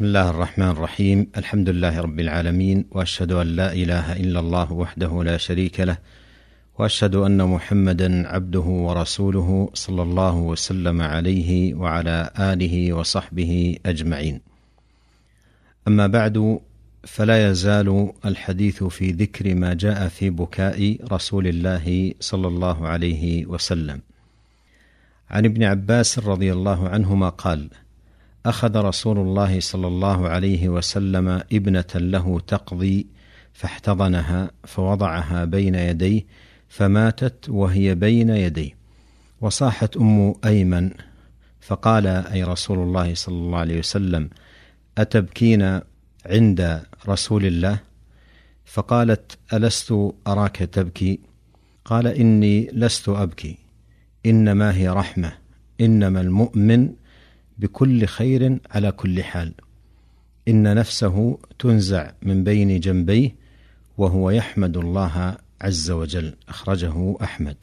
بسم 0.00 0.08
الله 0.08 0.30
الرحمن 0.30 0.68
الرحيم 0.68 1.26
الحمد 1.36 1.68
لله 1.68 2.00
رب 2.00 2.20
العالمين 2.20 2.84
واشهد 2.90 3.32
ان 3.32 3.46
لا 3.46 3.72
اله 3.72 4.12
الا 4.12 4.40
الله 4.40 4.72
وحده 4.72 5.24
لا 5.24 5.36
شريك 5.36 5.80
له 5.80 5.98
واشهد 6.78 7.14
ان 7.14 7.44
محمدا 7.44 8.28
عبده 8.28 8.60
ورسوله 8.60 9.70
صلى 9.74 10.02
الله 10.02 10.36
وسلم 10.36 11.02
عليه 11.02 11.74
وعلى 11.74 12.30
اله 12.38 12.92
وصحبه 12.92 13.76
اجمعين 13.86 14.40
اما 15.88 16.06
بعد 16.06 16.60
فلا 17.04 17.50
يزال 17.50 18.12
الحديث 18.24 18.84
في 18.84 19.10
ذكر 19.10 19.54
ما 19.54 19.74
جاء 19.74 20.08
في 20.08 20.30
بكاء 20.30 20.96
رسول 21.12 21.46
الله 21.46 22.14
صلى 22.20 22.48
الله 22.48 22.88
عليه 22.88 23.46
وسلم 23.46 24.00
عن 25.30 25.44
ابن 25.44 25.62
عباس 25.64 26.18
رضي 26.18 26.52
الله 26.52 26.88
عنهما 26.88 27.28
قال 27.28 27.68
أخذ 28.46 28.76
رسول 28.76 29.18
الله 29.18 29.60
صلى 29.60 29.86
الله 29.86 30.28
عليه 30.28 30.68
وسلم 30.68 31.28
ابنة 31.52 31.86
له 31.94 32.40
تقضي 32.40 33.06
فاحتضنها 33.52 34.50
فوضعها 34.64 35.44
بين 35.44 35.74
يديه 35.74 36.26
فماتت 36.68 37.48
وهي 37.48 37.94
بين 37.94 38.30
يديه. 38.30 38.76
وصاحت 39.40 39.96
أم 39.96 40.34
أيمن 40.44 40.90
فقال 41.60 42.06
أي 42.06 42.44
رسول 42.44 42.78
الله 42.78 43.14
صلى 43.14 43.34
الله 43.34 43.58
عليه 43.58 43.78
وسلم 43.78 44.30
أتبكين 44.98 45.80
عند 46.26 46.82
رسول 47.08 47.46
الله؟ 47.46 47.78
فقالت 48.64 49.38
ألست 49.52 49.94
أراك 50.26 50.56
تبكي؟ 50.56 51.20
قال 51.84 52.06
إني 52.06 52.70
لست 52.72 53.08
أبكي 53.08 53.56
إنما 54.26 54.76
هي 54.76 54.88
رحمة 54.88 55.32
إنما 55.80 56.20
المؤمن 56.20 56.92
بكل 57.60 58.06
خير 58.06 58.58
على 58.70 58.92
كل 58.92 59.22
حال. 59.22 59.52
إن 60.48 60.74
نفسه 60.74 61.38
تنزع 61.58 62.10
من 62.22 62.44
بين 62.44 62.80
جنبيه 62.80 63.34
وهو 63.98 64.30
يحمد 64.30 64.76
الله 64.76 65.36
عز 65.60 65.90
وجل. 65.90 66.34
أخرجه 66.48 67.16
أحمد. 67.22 67.56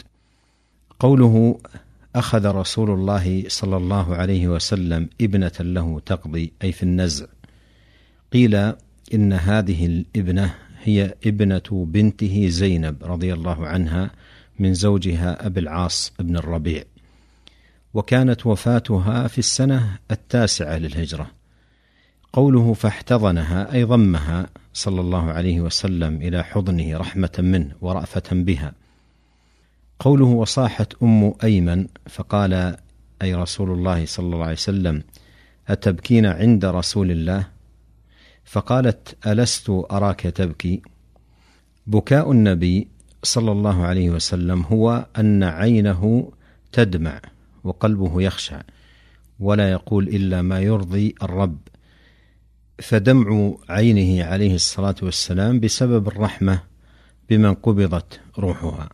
قوله 0.99 1.59
أخذ 2.15 2.45
رسول 2.45 2.89
الله 2.89 3.43
صلى 3.47 3.77
الله 3.77 4.15
عليه 4.15 4.47
وسلم 4.47 5.09
ابنة 5.21 5.51
له 5.59 5.99
تقضي 6.05 6.51
أي 6.63 6.71
في 6.71 6.83
النزع. 6.83 7.25
قيل 8.33 8.55
إن 9.13 9.33
هذه 9.33 9.85
الابنة 9.85 10.55
هي 10.83 11.15
ابنة 11.25 11.69
بنته 11.71 12.47
زينب 12.47 13.03
رضي 13.03 13.33
الله 13.33 13.67
عنها 13.67 14.11
من 14.59 14.73
زوجها 14.73 15.45
أبي 15.45 15.59
العاص 15.59 16.13
بن 16.19 16.37
الربيع. 16.37 16.83
وكانت 17.97 18.45
وفاتها 18.45 19.27
في 19.27 19.37
السنة 19.37 19.97
التاسعة 20.11 20.77
للهجرة. 20.77 21.31
قوله 22.33 22.73
فاحتضنها 22.73 23.73
أي 23.73 23.83
ضمها 23.83 24.49
صلى 24.73 25.01
الله 25.01 25.31
عليه 25.31 25.61
وسلم 25.61 26.15
إلى 26.15 26.43
حضنه 26.43 26.97
رحمة 26.97 27.31
منه 27.39 27.75
ورأفة 27.81 28.23
بها. 28.31 28.73
قوله 29.99 30.25
وصاحت 30.25 30.93
أم 31.03 31.33
أيمن 31.43 31.87
فقال 32.09 32.77
أي 33.21 33.35
رسول 33.35 33.71
الله 33.71 34.05
صلى 34.05 34.25
الله 34.25 34.43
عليه 34.43 34.53
وسلم 34.53 35.03
أتبكين 35.67 36.25
عند 36.25 36.65
رسول 36.65 37.11
الله؟ 37.11 37.47
فقالت 38.45 39.27
ألست 39.27 39.69
أراك 39.69 40.21
تبكي؟ 40.21 40.81
بكاء 41.87 42.31
النبي 42.31 42.87
صلى 43.23 43.51
الله 43.51 43.85
عليه 43.85 44.09
وسلم 44.09 44.61
هو 44.61 45.05
أن 45.17 45.43
عينه 45.43 46.31
تدمع. 46.71 47.21
وقلبه 47.67 48.21
يخشع 48.21 48.61
ولا 49.39 49.71
يقول 49.71 50.07
إلا 50.07 50.41
ما 50.41 50.59
يرضي 50.59 51.15
الرب. 51.23 51.57
فدمع 52.79 53.53
عينه 53.69 54.25
عليه 54.25 54.55
الصلاة 54.55 54.95
والسلام 55.01 55.59
بسبب 55.59 56.07
الرحمة 56.07 56.59
بمن 57.29 57.53
قبضت 57.53 58.19
روحها. 58.39 58.89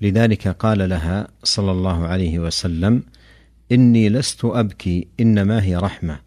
لذلك 0.00 0.48
قال 0.48 0.88
لها 0.88 1.28
صلى 1.44 1.70
الله 1.70 2.06
عليه 2.06 2.38
وسلم 2.38 3.02
إني 3.72 4.08
لست 4.08 4.44
أبكي 4.44 5.08
إنما 5.20 5.62
هي 5.62 5.76
رحمة. 5.76 6.18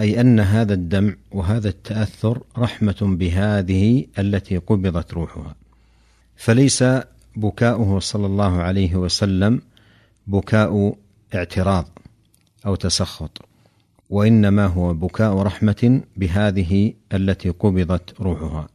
أي 0.00 0.20
أن 0.20 0.40
هذا 0.40 0.74
الدمع 0.74 1.14
وهذا 1.30 1.68
التأثر 1.68 2.42
رحمة 2.58 2.96
بهذه 3.00 4.06
التي 4.18 4.56
قبضت 4.56 5.14
روحها. 5.14 5.54
فليس 6.36 6.84
بكاؤه 7.36 7.98
صلى 7.98 8.26
الله 8.26 8.62
عليه 8.62 8.96
وسلم 8.96 9.62
بكاء 10.26 10.96
اعتراض 11.34 11.88
أو 12.66 12.74
تسخط 12.74 13.44
وإنما 14.10 14.66
هو 14.66 14.94
بكاء 14.94 15.36
رحمة 15.36 16.00
بهذه 16.16 16.92
التي 17.12 17.50
قبضت 17.50 18.20
روحها. 18.20 18.68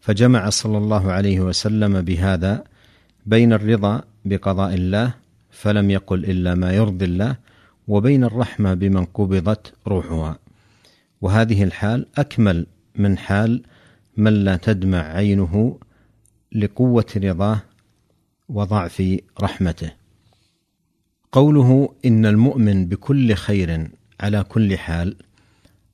فجمع 0.00 0.50
صلى 0.50 0.78
الله 0.78 1.12
عليه 1.12 1.40
وسلم 1.40 2.00
بهذا 2.02 2.64
بين 3.26 3.52
الرضا 3.52 4.02
بقضاء 4.24 4.74
الله 4.74 5.14
فلم 5.50 5.90
يقل 5.90 6.24
إلا 6.24 6.54
ما 6.54 6.72
يرضي 6.72 7.04
الله 7.04 7.36
وبين 7.88 8.24
الرحمة 8.24 8.74
بمن 8.74 9.04
قبضت 9.04 9.72
روحها. 9.88 10.38
وهذه 11.20 11.64
الحال 11.64 12.06
أكمل 12.18 12.66
من 12.96 13.18
حال 13.18 13.62
من 14.16 14.32
لا 14.44 14.56
تدمع 14.56 14.98
عينه 14.98 15.78
لقوة 16.52 17.06
رضاه 17.16 17.60
وضعف 18.48 19.18
رحمته. 19.40 19.99
قوله 21.32 21.94
إن 22.04 22.26
المؤمن 22.26 22.86
بكل 22.86 23.34
خير 23.34 23.88
على 24.20 24.44
كل 24.44 24.78
حال 24.78 25.16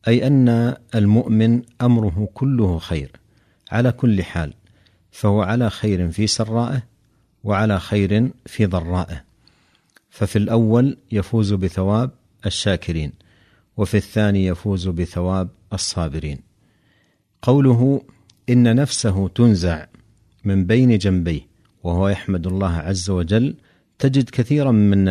أي 0.08 0.26
أن 0.26 0.76
المؤمن 0.94 1.62
أمره 1.80 2.28
كله 2.34 2.78
خير 2.78 3.10
على 3.72 3.92
كل 3.92 4.22
حال 4.22 4.54
فهو 5.10 5.42
على 5.42 5.70
خير 5.70 6.10
في 6.10 6.26
سرائه 6.26 6.82
وعلى 7.44 7.80
خير 7.80 8.30
في 8.46 8.66
ضرائه. 8.66 9.24
ففي 10.10 10.36
الأول 10.36 10.96
يفوز 11.12 11.54
بثواب 11.54 12.10
الشاكرين 12.46 13.12
وفي 13.76 13.96
الثاني 13.96 14.46
يفوز 14.46 14.88
بثواب 14.88 15.48
الصابرين. 15.72 16.38
قوله 17.42 18.02
إن 18.48 18.76
نفسه 18.76 19.28
تنزع 19.28 19.86
من 20.44 20.66
بين 20.66 20.98
جنبيه 20.98 21.40
وهو 21.82 22.08
يحمد 22.08 22.46
الله 22.46 22.72
عز 22.72 23.10
وجل 23.10 23.54
تجد 23.98 24.30
كثيرا 24.30 24.70
من 24.70 25.08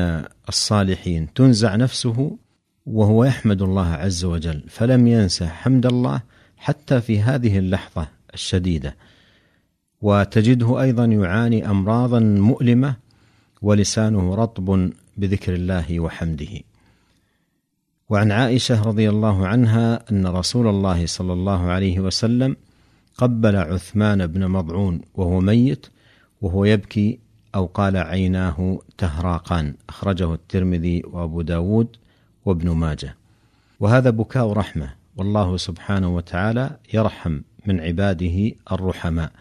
الصالحين 0.50 1.34
تنزع 1.34 1.76
نفسه 1.76 2.38
وهو 2.86 3.24
يحمد 3.24 3.62
الله 3.62 3.88
عز 3.88 4.26
وجل 4.26 4.64
فلم 4.68 5.08
ينسى 5.08 5.48
حمد 5.48 5.86
الله 5.86 6.22
حتى 6.58 7.02
في 7.02 7.22
هذه 7.22 7.58
اللحظة 7.58 8.08
الشديدة. 8.34 8.96
وتجده 10.02 10.82
أيضا 10.82 11.06
يعاني 11.06 11.70
أمراضا 11.70 12.20
مؤلمة 12.20 12.96
ولسانه 13.62 14.36
رطب 14.36 14.92
بذكر 15.18 15.54
الله 15.54 16.00
وحمده. 16.00 16.62
وعن 18.10 18.32
عائشة 18.32 18.84
رضي 18.84 19.10
الله 19.10 19.48
عنها 19.48 20.12
أن 20.12 20.28
رسول 20.28 20.68
الله 20.68 21.06
صلى 21.06 21.34
الله 21.34 21.62
عليه 21.62 22.00
وسلم 22.00 22.58
قبل 23.18 23.56
عثمان 23.56 24.28
بن 24.28 24.48
مضعون 24.48 25.02
وهو 25.16 25.40
ميت 25.40 25.88
وهو 26.42 26.66
يبكي 26.66 27.20
أو 27.56 27.66
قال 27.66 27.98
عيناه 27.98 28.80
تهراقان. 28.98 29.74
أخرجه 29.90 30.34
الترمذي 30.34 31.04
وأبو 31.06 31.42
داود 31.42 31.88
وابن 32.46 32.70
ماجه. 32.70 33.16
وهذا 33.80 34.10
بكاء 34.10 34.52
رحمة. 34.52 34.94
والله 35.18 35.58
سبحانه 35.58 36.16
وتعالى 36.16 36.78
يرحم 36.94 37.42
من 37.66 37.80
عباده 37.80 38.52
الرحماء. 38.72 39.32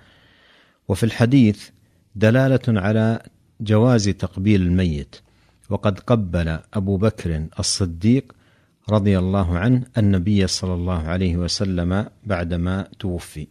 وفي 0.89 1.05
الحديث 1.05 1.69
دلالة 2.17 2.81
على 2.81 3.23
جواز 3.61 4.09
تقبيل 4.09 4.63
الميت. 4.63 5.17
وقد 5.71 5.99
قبل 5.99 6.59
أبو 6.75 6.97
بكر 6.97 7.47
الصديق 7.59 8.33
رضي 8.91 9.19
الله 9.19 9.59
عنه 9.59 9.83
النبي 9.99 10.47
صلى 10.47 10.75
الله 10.75 11.03
عليه 11.03 11.37
وسلم 11.37 12.07
بعدما 12.25 12.89
توفي. 12.99 13.47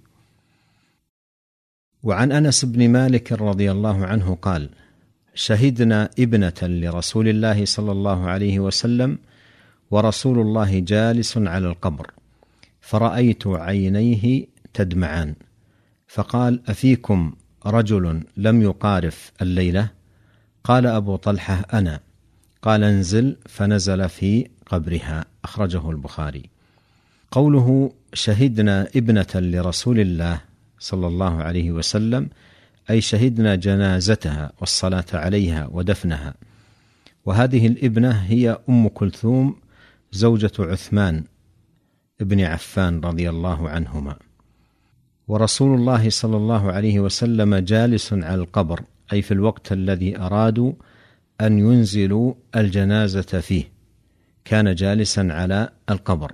وعن 2.04 2.32
أنس 2.32 2.66
بن 2.66 2.90
مالك 2.90 3.32
رضي 3.32 3.72
الله 3.72 4.06
عنه 4.06 4.38
قال 4.42 4.70
شهدنا 5.36 6.10
ابنة 6.20 6.62
لرسول 6.62 7.28
الله 7.28 7.66
صلى 7.66 7.92
الله 7.92 8.26
عليه 8.28 8.60
وسلم 8.60 9.18
ورسول 9.92 10.40
الله 10.40 10.80
جالس 10.80 11.38
على 11.38 11.68
القبر 11.68 12.12
فرأيت 12.82 13.48
عينيه 13.48 14.46
تدمعان 14.74 15.36
فقال 16.08 16.62
أفيكم 16.68 17.34
رجل 17.66 18.24
لم 18.38 18.62
يقارف 18.62 19.32
الليلة؟ 19.42 19.90
قال 20.64 20.88
أبو 20.88 21.16
طلحة 21.16 21.66
أنا. 21.74 22.00
قال 22.62 22.84
انزل. 22.84 23.38
فنزل 23.46 24.10
في 24.10 24.48
قبرها. 24.66 25.26
أخرجه 25.44 25.90
البخاري. 25.90 26.44
قوله 27.32 27.92
شهدنا 28.14 28.88
ابنة 28.96 29.28
لرسول 29.36 30.00
الله 30.00 30.42
صلى 30.84 31.08
الله 31.08 31.44
عليه 31.44 31.72
وسلم 31.72 32.30
أي 32.90 33.02
شهدنا 33.02 33.56
جنازتها 33.56 34.52
والصلاة 34.60 35.06
عليها 35.14 35.68
ودفنها. 35.72 36.34
وهذه 37.26 37.68
الابنة 37.68 38.12
هي 38.12 38.58
أم 38.70 38.88
كلثوم 38.88 39.56
زوجة 40.12 40.52
عثمان 40.60 41.24
بن 42.20 42.42
عفان 42.42 43.00
رضي 43.00 43.30
الله 43.30 43.70
عنهما. 43.70 44.16
ورسول 45.28 45.80
الله 45.80 46.10
صلى 46.10 46.38
الله 46.38 46.72
عليه 46.72 47.00
وسلم 47.00 47.56
جالس 47.56 48.14
على 48.14 48.42
القبر 48.42 48.84
أي 49.14 49.22
في 49.22 49.34
الوقت 49.34 49.72
الذي 49.72 50.20
أرادوا 50.20 50.74
أن 51.42 51.60
ينزلوا 51.60 52.34
الجنازة 52.56 53.22
فيه. 53.22 53.72
كان 54.46 54.76
جالسا 54.76 55.28
على 55.32 55.70
القبر. 55.90 56.32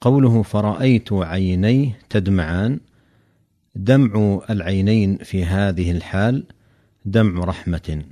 قوله 0.00 0.42
فرأيت 0.42 1.12
عينيه 1.12 1.98
تدمعان 2.10 2.80
دمع 3.76 4.40
العينين 4.50 5.16
في 5.16 5.44
هذه 5.44 5.90
الحال 5.90 6.44
دمع 7.04 7.44
رحمة 7.44 8.02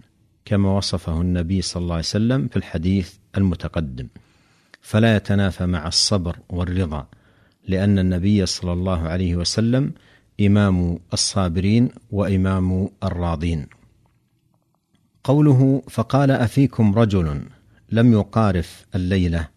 كما 0.44 0.76
وصفه 0.76 1.20
النبي 1.20 1.62
صلى 1.62 1.82
الله 1.82 1.94
عليه 1.94 2.04
وسلم 2.04 2.48
في 2.48 2.56
الحديث 2.56 3.12
المتقدم. 3.36 4.08
فلا 4.80 5.16
يتنافى 5.16 5.66
مع 5.66 5.88
الصبر 5.88 6.38
والرضا 6.48 7.06
لأن 7.68 7.98
النبي 7.98 8.46
صلى 8.46 8.72
الله 8.72 9.08
عليه 9.08 9.36
وسلم 9.36 9.92
إمام 10.40 10.98
الصابرين 11.12 11.88
وإمام 12.10 12.88
الراضين. 13.02 13.66
قوله 15.24 15.82
فقال 15.90 16.30
أفيكم 16.30 16.94
رجل 16.94 17.42
لم 17.90 18.12
يقارف 18.12 18.86
الليلة 18.94 19.48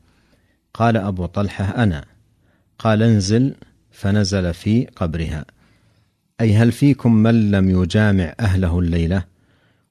قال 0.74 0.98
أبو 0.98 1.26
طلحة 1.26 1.84
أنا 1.84 2.06
قال 2.80 3.04
انزل 3.04 3.56
فنزل 3.92 4.54
في 4.54 4.86
قبرها. 4.86 5.57
أي 6.42 6.56
هل 6.56 6.72
فيكم 6.72 7.14
من 7.14 7.52
لم 7.52 7.70
يجامع 7.70 8.36
أهله 8.40 8.80
الليلة؟ 8.80 9.24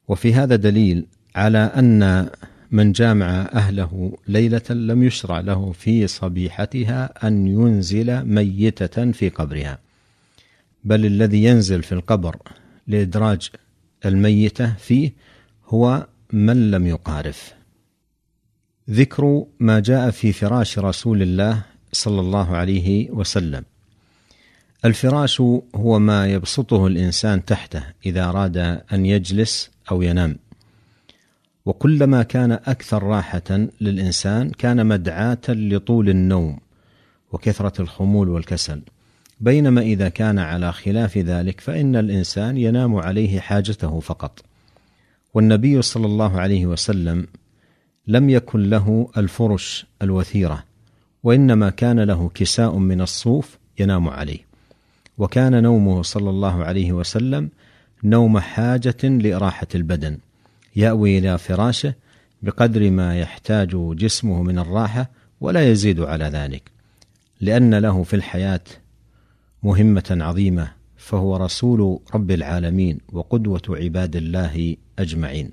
وفي 0.08 0.34
هذا 0.34 0.56
دليل 0.56 1.06
على 1.34 1.58
أن 1.58 2.28
من 2.70 2.92
جامع 2.92 3.26
أهله 3.54 4.18
ليلة 4.28 4.62
لم 4.70 5.02
يشرع 5.02 5.40
له 5.40 5.72
في 5.72 6.06
صبيحتها 6.06 7.26
أن 7.28 7.46
ينزل 7.46 8.24
ميتة 8.24 9.12
في 9.12 9.28
قبرها. 9.28 9.78
بل 10.84 11.06
الذي 11.06 11.44
ينزل 11.44 11.82
في 11.82 11.92
القبر 11.92 12.36
لإدراج 12.86 13.50
الميتة 14.04 14.74
فيه 14.74 15.12
هو 15.66 16.06
من 16.32 16.70
لم 16.70 16.86
يقارف. 16.86 17.54
ذكر 18.90 19.44
ما 19.60 19.80
جاء 19.80 20.10
في 20.10 20.32
فراش 20.32 20.78
رسول 20.78 21.22
الله 21.22 21.62
صلى 21.92 22.20
الله 22.20 22.56
عليه 22.56 23.10
وسلم. 23.10 23.64
الفراش 24.86 25.40
هو 25.74 25.98
ما 25.98 26.26
يبسطه 26.26 26.86
الإنسان 26.86 27.44
تحته 27.44 27.82
إذا 28.06 28.24
أراد 28.24 28.56
أن 28.92 29.06
يجلس 29.06 29.70
أو 29.90 30.02
ينام. 30.02 30.36
وكلما 31.66 32.22
كان 32.22 32.52
أكثر 32.52 33.02
راحة 33.02 33.68
للإنسان 33.80 34.50
كان 34.50 34.86
مدعاة 34.86 35.38
لطول 35.48 36.08
النوم 36.08 36.58
وكثرة 37.32 37.82
الخمول 37.82 38.28
والكسل. 38.28 38.80
بينما 39.40 39.80
إذا 39.80 40.08
كان 40.08 40.38
على 40.38 40.72
خلاف 40.72 41.18
ذلك 41.18 41.60
فإن 41.60 41.96
الإنسان 41.96 42.56
ينام 42.56 42.96
عليه 42.96 43.40
حاجته 43.40 44.00
فقط. 44.00 44.44
والنبي 45.34 45.82
صلى 45.82 46.06
الله 46.06 46.40
عليه 46.40 46.66
وسلم 46.66 47.26
لم 48.06 48.30
يكن 48.30 48.70
له 48.70 49.08
الفرش 49.16 49.86
الوثيرة 50.02 50.64
وإنما 51.22 51.70
كان 51.70 52.00
له 52.00 52.30
كساء 52.34 52.76
من 52.76 53.00
الصوف 53.00 53.58
ينام 53.78 54.08
عليه. 54.08 54.45
وكان 55.18 55.62
نومه 55.62 56.02
صلى 56.02 56.30
الله 56.30 56.64
عليه 56.64 56.92
وسلم 56.92 57.50
نوم 58.04 58.38
حاجة 58.38 59.04
لإراحة 59.04 59.66
البدن 59.74 60.18
يأوي 60.76 61.18
إلى 61.18 61.38
فراشه 61.38 61.94
بقدر 62.42 62.90
ما 62.90 63.20
يحتاج 63.20 63.96
جسمه 63.96 64.42
من 64.42 64.58
الراحة 64.58 65.10
ولا 65.40 65.70
يزيد 65.70 66.00
على 66.00 66.24
ذلك 66.24 66.70
لأن 67.40 67.74
له 67.74 68.02
في 68.02 68.16
الحياة 68.16 68.60
مهمة 69.62 70.18
عظيمة 70.20 70.72
فهو 70.96 71.36
رسول 71.36 72.00
رب 72.14 72.30
العالمين 72.30 72.98
وقدوة 73.12 73.62
عباد 73.70 74.16
الله 74.16 74.76
أجمعين. 74.98 75.52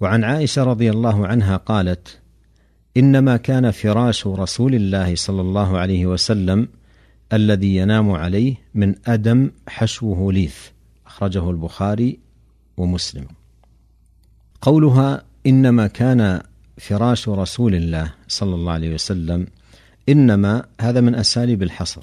وعن 0.00 0.24
عائشة 0.24 0.64
رضي 0.64 0.90
الله 0.90 1.26
عنها 1.26 1.56
قالت 1.56 2.18
إنما 2.96 3.36
كان 3.36 3.70
فراش 3.70 4.26
رسول 4.26 4.74
الله 4.74 5.14
صلى 5.14 5.40
الله 5.40 5.78
عليه 5.78 6.06
وسلم 6.06 6.68
الذي 7.32 7.76
ينام 7.76 8.10
عليه 8.10 8.54
من 8.74 8.94
أدم 9.06 9.50
حشوه 9.68 10.32
ليف 10.32 10.72
أخرجه 11.06 11.50
البخاري 11.50 12.18
ومسلم. 12.76 13.26
قولها 14.60 15.22
إنما 15.46 15.86
كان 15.86 16.40
فراش 16.78 17.28
رسول 17.28 17.74
الله 17.74 18.12
صلى 18.28 18.54
الله 18.54 18.72
عليه 18.72 18.94
وسلم 18.94 19.46
إنما 20.08 20.64
هذا 20.80 21.00
من 21.00 21.14
أساليب 21.14 21.62
الحصر. 21.62 22.02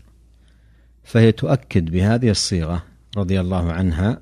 فهي 1.04 1.32
تؤكد 1.32 1.86
بهذه 1.86 2.30
الصيغة 2.30 2.84
رضي 3.18 3.42
الله 3.42 3.72
عنها 3.72 4.22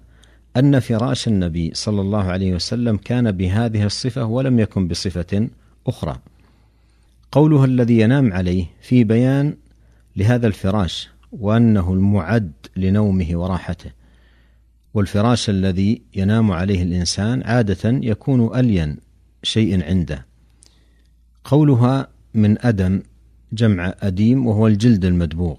أن 0.58 0.80
فراش 0.80 1.28
النبي 1.28 1.72
صلى 1.74 2.02
الله 2.02 2.24
عليه 2.24 2.54
وسلم 2.54 2.98
كان 2.98 3.32
بهذه 3.32 3.86
الصفة 3.86 4.26
ولم 4.26 4.60
يكن 4.60 4.88
بصفة 4.88 5.48
أخرى. 5.88 6.20
قولها 7.32 7.66
الذي 7.66 8.00
ينام 8.00 8.34
عليه 8.34 8.66
في 8.82 9.04
بيان 9.04 9.56
لهذا 10.16 10.48
الفراش 10.48 11.10
وأنه 11.32 11.94
المعد 11.94 12.52
لنومه 12.76 13.28
وراحته. 13.34 13.92
والفراش 14.94 15.50
الذي 15.50 16.02
ينام 16.16 16.52
عليه 16.52 16.84
الإنسان 16.84 17.44
عادة 17.44 17.90
يكون 17.90 18.60
الين 18.60 18.98
شيء 19.44 19.84
عنده. 19.84 20.26
قولها 21.44 22.08
من 22.34 22.66
أدم 22.66 23.02
جمع 23.54 23.94
أديم 24.00 24.48
وهو 24.48 24.68
الجلد 24.68 25.06
المدبوغ. 25.06 25.58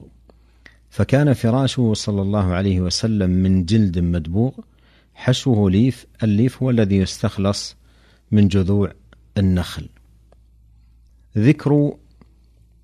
فكان 0.91 1.33
فراشه 1.33 1.95
صلى 1.95 2.23
الله 2.23 2.53
عليه 2.53 2.81
وسلم 2.81 3.31
من 3.31 3.65
جلد 3.65 3.99
مدبوغ. 3.99 4.53
حشوه 5.15 5.71
ليف 5.71 6.07
الليف 6.23 6.63
هو 6.63 6.71
الذي 6.71 6.97
يستخلص 6.97 7.77
من 8.31 8.49
جذوع 8.49 8.93
النخل. 9.39 9.89
ذكر 11.39 11.97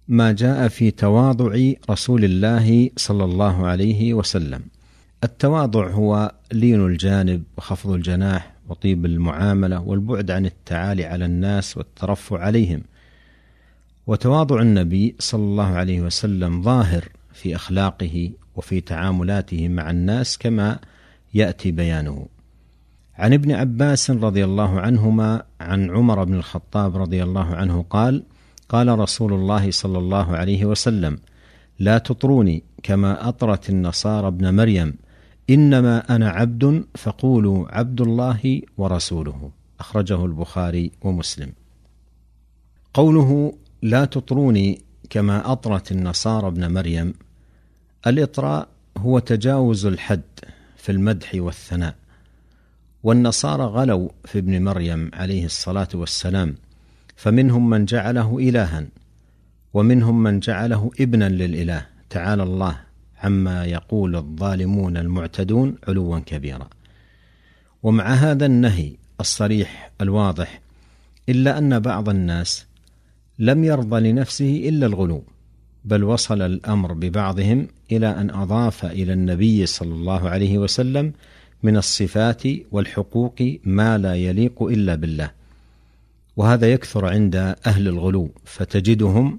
ما 0.09 0.33
جاء 0.33 0.69
في 0.69 0.91
تواضع 0.91 1.73
رسول 1.91 2.25
الله 2.25 2.91
صلى 2.97 3.25
الله 3.25 3.67
عليه 3.67 4.15
وسلم. 4.15 4.63
التواضع 5.25 5.91
هو 5.91 6.35
لين 6.53 6.87
الجانب 6.87 7.43
وخفض 7.59 7.91
الجناح 7.91 8.53
وطيب 8.69 9.07
المعاملة 9.07 9.81
والبعد 9.81 10.31
عن 10.31 10.47
التعالي 10.47 11.05
على 11.05 11.25
الناس 11.25 11.77
والترفع 11.77 12.39
عليهم. 12.39 12.83
وتواضع 14.07 14.61
النبي 14.61 15.17
صلى 15.19 15.43
الله 15.43 15.67
عليه 15.67 16.01
وسلم 16.01 16.63
ظاهر 16.63 17.05
في 17.33 17.57
أخلاقه 17.57 18.31
وفي 18.57 18.81
تعاملاته 18.81 19.69
مع 19.69 19.91
الناس 19.91 20.39
كما 20.39 20.79
يأتي 21.35 21.71
بيانه. 21.71 22.27
عن 23.19 23.33
ابن 23.33 23.53
عباس 23.53 24.11
رضي 24.11 24.45
الله 24.45 24.81
عنهما 24.81 25.43
عن 25.61 25.91
عمر 25.91 26.25
بن 26.25 26.35
الخطاب 26.35 26.97
رضي 26.97 27.23
الله 27.23 27.55
عنه 27.55 27.85
قال 27.91 28.23
قال 28.69 28.99
رسول 28.99 29.33
الله 29.33 29.71
صلى 29.71 29.99
الله 29.99 30.37
عليه 30.37 30.65
وسلم 30.65 31.19
لا 31.79 31.99
تطروني 31.99 32.63
كما 32.83 33.29
أطرت 33.29 33.71
النصارى 33.71 34.27
ابن 34.27 34.55
مريم 34.55 34.95
إنما 35.51 36.17
أنا 36.17 36.31
عبد 36.31 36.85
فقولوا 36.95 37.67
عبد 37.69 38.01
الله 38.01 38.63
ورسوله. 38.79 39.51
أخرجه 39.81 40.25
البخاري 40.25 40.91
ومسلم. 41.03 41.53
قوله 42.95 43.53
لا 43.83 44.05
تطروني 44.05 44.83
كما 45.11 45.53
أطرت 45.53 45.93
النصارى 45.93 46.47
ابن 46.47 46.73
مريم 46.73 47.15
الإطراء 48.07 48.69
هو 48.99 49.19
تجاوز 49.19 49.87
الحد 49.87 50.23
في 50.77 50.93
المدح 50.93 51.35
والثناء 51.35 51.95
والنصارى 53.03 53.65
غلوا 53.65 54.09
في 54.25 54.39
ابن 54.39 54.65
مريم 54.65 55.11
عليه 55.15 55.45
الصلاة 55.45 55.89
والسلام 55.95 56.55
فمنهم 57.17 57.71
من 57.71 57.85
جعله 57.85 58.39
الها 58.39 58.87
ومنهم 59.75 60.23
من 60.23 60.41
جعله 60.41 60.91
ابنا 61.01 61.29
للإله. 61.29 61.87
تعالى 62.11 62.43
الله 62.43 62.77
عما 63.23 63.65
يقول 63.65 64.17
الظالمون 64.17 64.97
المعتدون 64.97 65.75
علوا 65.89 66.19
كبيرا. 66.19 66.69
ومع 67.83 68.05
هذا 68.15 68.47
النهي 68.47 68.93
الصريح 69.21 69.91
الواضح 70.01 70.61
إلا 71.29 71.59
أن 71.59 71.81
بعض 71.81 72.09
الناس 72.09 72.67
لم 73.39 73.65
يرضى 73.65 74.01
لنفسه 74.01 74.69
إلا 74.69 74.87
الغلو 74.87 75.25
بل 75.85 76.05
وصل 76.05 76.43
الأمر 76.43 76.93
ببعضهم 76.93 77.69
إلى 77.93 78.07
أن 78.07 78.31
أضاف 78.31 78.85
إلى 78.85 79.13
النبي 79.13 79.67
صلى 79.67 79.95
الله 79.95 80.29
عليه 80.29 80.59
وسلم 80.59 81.13
من 81.63 81.77
الصفات 81.77 82.43
والحقوق 82.73 83.57
ما 83.65 83.99
لا 83.99 84.15
يليق 84.15 84.63
إلا 84.63 84.95
بالله. 84.95 85.31
وهذا 86.37 86.73
يكثر 86.73 87.07
عند 87.07 87.37
أهل 87.67 87.89
الغلو 87.89 88.31
فتجدهم 88.45 89.39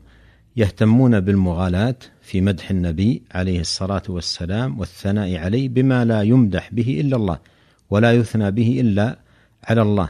يهتمون 0.56 1.20
بالمغالاة 1.20 1.96
في 2.22 2.42
مدح 2.42 2.70
النبي 2.70 3.22
عليه 3.32 3.60
الصلاة 3.60 4.04
والسلام 4.10 4.80
والثناء 4.80 5.36
عليه 5.36 5.70
بما 5.70 6.06
لا 6.06 6.22
يمدح 6.22 6.74
به 6.74 7.02
إلا 7.02 7.16
الله 7.16 7.40
ولا 7.90 8.14
يثنى 8.14 8.52
به 8.52 8.82
إلا 8.82 9.20
على 9.64 9.82
الله 9.82 10.10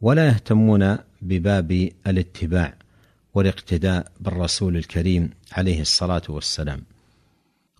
ولا 0.00 0.26
يهتمون 0.26 0.96
بباب 1.22 1.88
الاتباع 2.06 2.74
والاقتداء 3.34 4.06
بالرسول 4.20 4.76
الكريم 4.76 5.30
عليه 5.52 5.80
الصلاة 5.80 6.22
والسلام. 6.28 6.82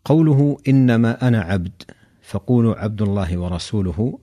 قوله 0.05 0.59
إنما 0.69 1.29
أنا 1.29 1.41
عبد 1.41 1.83
فقولوا 2.23 2.75
عبد 2.75 3.03
الله 3.03 3.39
ورسوله 3.39 4.19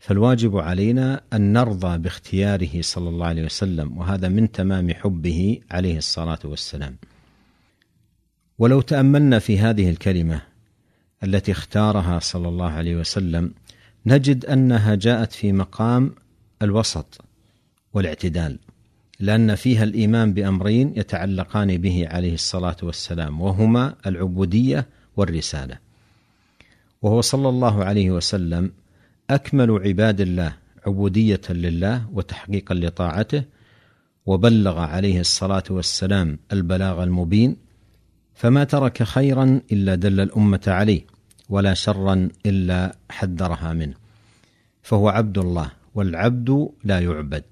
فالواجب 0.00 0.56
علينا 0.56 1.20
أن 1.32 1.52
نرضى 1.52 1.98
باختياره 1.98 2.80
صلى 2.80 3.08
الله 3.08 3.26
عليه 3.26 3.44
وسلم 3.44 3.98
وهذا 3.98 4.28
من 4.28 4.52
تمام 4.52 4.94
حبه 4.94 5.60
عليه 5.70 5.98
الصلاة 5.98 6.38
والسلام. 6.44 6.96
ولو 8.58 8.80
تأملنا 8.80 9.38
في 9.38 9.58
هذه 9.58 9.90
الكلمة 9.90 10.42
التي 11.24 11.52
اختارها 11.52 12.18
صلى 12.18 12.48
الله 12.48 12.70
عليه 12.70 12.96
وسلم 12.96 13.52
نجد 14.06 14.44
أنها 14.44 14.94
جاءت 14.94 15.32
في 15.32 15.52
مقام 15.52 16.14
الوسط 16.62 17.24
والاعتدال 17.94 18.58
لأن 19.20 19.54
فيها 19.54 19.84
الإيمان 19.84 20.32
بأمرين 20.34 20.92
يتعلقان 20.96 21.78
به 21.78 22.08
عليه 22.08 22.34
الصلاة 22.34 22.76
والسلام 22.82 23.40
وهما 23.40 23.94
العبودية 24.06 24.86
والرسالة. 25.16 25.78
وهو 27.02 27.20
صلى 27.20 27.48
الله 27.48 27.84
عليه 27.84 28.10
وسلم 28.10 28.72
أكمل 29.30 29.70
عباد 29.86 30.20
الله 30.20 30.52
عبودية 30.86 31.40
لله 31.50 32.08
وتحقيقا 32.12 32.74
لطاعته 32.74 33.44
وبلغ 34.26 34.78
عليه 34.78 35.20
الصلاة 35.20 35.62
والسلام 35.70 36.38
البلاغ 36.52 37.02
المبين 37.02 37.56
فما 38.34 38.64
ترك 38.64 39.02
خيرا 39.02 39.60
إلا 39.72 39.94
دل 39.94 40.20
الأمة 40.20 40.60
عليه 40.66 41.06
ولا 41.48 41.74
شرا 41.74 42.28
إلا 42.46 42.96
حذرها 43.10 43.72
منه. 43.72 43.94
فهو 44.82 45.08
عبد 45.08 45.38
الله 45.38 45.70
والعبد 45.94 46.68
لا 46.84 47.00
يعبد 47.00 47.44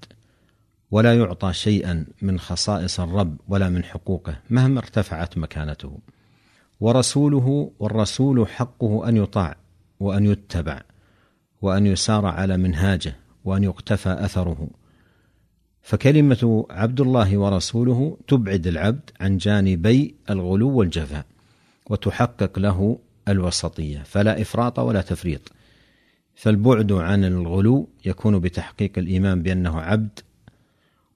ولا 0.91 1.15
يعطى 1.15 1.53
شيئا 1.53 2.05
من 2.21 2.39
خصائص 2.39 2.99
الرب 2.99 3.37
ولا 3.47 3.69
من 3.69 3.83
حقوقه 3.83 4.39
مهما 4.49 4.79
ارتفعت 4.79 5.37
مكانته. 5.37 5.99
ورسوله 6.79 7.71
والرسول 7.79 8.47
حقه 8.47 9.09
أن 9.09 9.17
يطاع 9.17 9.55
وأن 9.99 10.25
يتبع. 10.25 10.81
وأن 11.61 11.85
يسار 11.87 12.25
على 12.25 12.57
منهاجه 12.57 13.15
وأن 13.45 13.63
يقتفى 13.63 14.09
أثره. 14.09 14.67
فكلمة 15.81 16.65
عبد 16.69 17.01
الله 17.01 17.37
ورسوله 17.37 18.17
تبعد 18.27 18.67
العبد 18.67 19.09
عن 19.19 19.37
جانبي 19.37 20.15
الغلو 20.29 20.77
والجفاء 20.77 21.25
وتحقق 21.89 22.59
له 22.59 22.99
الوسطية 23.27 24.03
فلا 24.05 24.41
إفراط 24.41 24.79
ولا 24.79 25.01
تفريط. 25.01 25.51
فالبعد 26.35 26.91
عن 26.91 27.25
الغلو 27.25 27.89
يكون 28.05 28.39
بتحقيق 28.39 28.91
الإيمان 28.97 29.41
بأنه 29.41 29.79
عبد 29.79 30.19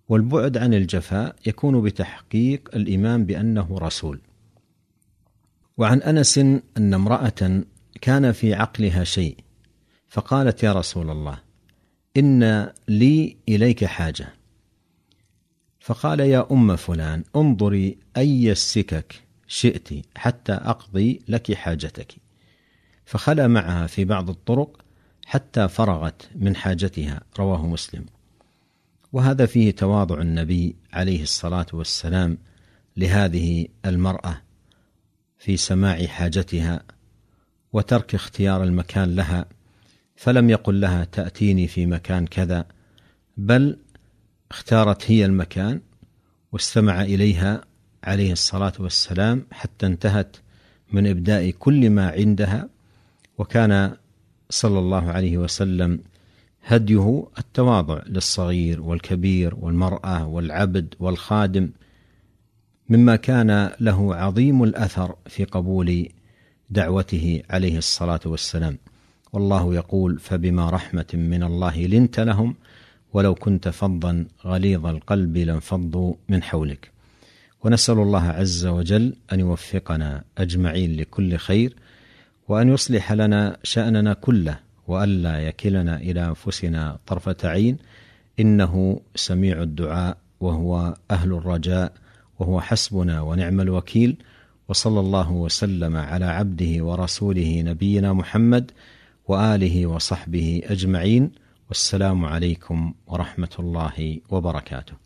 والبعد 0.10 0.58
عن 0.58 0.74
الجفاء 0.74 1.36
يكون 1.46 1.82
بتحقيق 1.82 2.70
الإيمان 2.76 3.26
بأنه 3.26 3.78
رسول. 3.78 4.20
وعن 5.78 6.02
أنس 6.02 6.38
أن 6.78 6.94
امرأة 6.94 7.64
كان 8.02 8.32
في 8.32 8.54
عقلها 8.54 9.04
شيء 9.04 9.38
فقالت 10.14 10.64
يا 10.64 10.74
رسول 10.74 11.10
الله 11.10 11.40
إن 12.18 12.72
لي 12.88 13.38
إليك 13.50 13.86
حاجة. 13.86 14.28
فقال 15.80 16.20
يا 16.20 16.48
أم 16.52 16.76
فلان 16.76 17.24
انظري 17.36 17.98
أي 18.18 18.52
السكك 18.52 19.24
شئت 19.48 19.90
حتى 20.16 20.54
أقضي 20.54 21.22
لك 21.28 21.54
حاجتك. 21.54 22.16
فخلا 23.06 23.48
معها 23.48 23.88
في 23.88 24.06
بعض 24.06 24.30
الطرق 24.30 24.82
حتى 25.26 25.68
فرغت 25.68 26.30
من 26.36 26.56
حاجتها 26.56 27.22
رواه 27.40 27.68
مسلم. 27.68 28.06
وهذا 29.14 29.46
فيه 29.46 29.72
تواضع 29.72 30.22
النبي 30.22 30.76
عليه 30.94 31.24
الصلاة 31.24 31.68
والسلام 31.74 32.38
لهذه 32.98 33.68
المرأة 33.86 34.42
في 35.38 35.58
سماع 35.58 36.06
حاجتها 36.06 36.84
وترك 37.74 38.16
اختيار 38.16 38.64
المكان 38.64 39.16
لها 39.16 39.46
فلم 40.16 40.50
يقل 40.50 40.82
لها 40.82 41.04
تأتيني 41.04 41.68
في 41.68 41.86
مكان 41.86 42.28
كذا 42.28 42.66
بل 43.38 43.78
اختارت 44.52 45.12
هي 45.12 45.26
المكان 45.26 45.82
واستمع 46.52 47.02
إليها 47.02 47.62
عليه 48.04 48.32
الصلاة 48.32 48.74
والسلام 48.80 49.46
حتى 49.52 49.86
انتهت 49.86 50.38
من 50.92 51.08
إبداء 51.08 51.50
كل 51.50 51.90
ما 51.90 52.10
عندها 52.10 52.70
وكان 53.38 53.96
صلى 54.50 54.80
الله 54.80 55.12
عليه 55.12 55.38
وسلم 55.38 56.00
هديه 56.66 57.28
التواضع 57.38 58.02
للصغير 58.06 58.82
والكبير 58.82 59.56
والمرأة 59.56 60.28
والعبد 60.28 60.96
والخادم 61.00 61.70
مما 62.90 63.16
كان 63.16 63.72
له 63.80 64.16
عظيم 64.16 64.64
الأثر 64.64 65.16
في 65.28 65.44
قبول 65.44 66.10
دعوته 66.70 67.44
عليه 67.50 67.78
الصلاة 67.78 68.20
والسلام. 68.26 68.78
والله 69.34 69.76
يقول 69.76 70.20
فبما 70.20 70.70
رحمة 70.70 71.06
من 71.14 71.44
الله 71.44 71.86
لنت 71.86 72.20
لهم 72.20 72.56
ولو 73.14 73.36
كنت 73.36 73.70
فظا 73.70 74.26
غليظ 74.46 74.86
القلب 74.86 75.38
لانفضوا 75.38 76.14
من 76.30 76.44
حولك. 76.44 76.92
ونسأل 77.64 77.98
الله 78.00 78.24
عز 78.24 78.66
وجل 78.66 79.16
أن 79.34 79.40
يوفقنا 79.40 80.24
أجمعين 80.38 80.98
لكل 80.98 81.38
خير 81.38 81.76
وأن 82.48 82.74
يصلح 82.74 83.12
لنا 83.14 83.58
شأننا 83.64 84.14
كله 84.14 84.60
وألا 84.88 85.40
يكلنا 85.40 85.98
إلى 85.98 86.26
أنفسنا 86.26 87.00
طرفة 87.08 87.38
عين. 87.44 87.78
إنه 88.40 89.02
سميع 89.16 89.62
الدعاء 89.62 90.18
وهو 90.40 90.96
أهل 91.12 91.34
الرجاء 91.34 91.94
وهو 92.40 92.62
حسبنا 92.62 93.22
ونعم 93.22 93.62
الوكيل. 93.62 94.18
وصلى 94.70 95.00
الله 95.00 95.32
وسلم 95.32 95.96
على 95.96 96.26
عبده 96.26 96.84
ورسوله 96.86 97.62
نبينا 97.62 98.14
محمد 98.14 98.72
وآله 99.28 99.88
وصحبه 99.88 100.62
أجمعين 100.66 101.32
والسلام 101.70 102.26
عليكم 102.26 102.94
ورحمة 103.08 103.56
الله 103.60 104.20
وبركاته. 104.30 105.03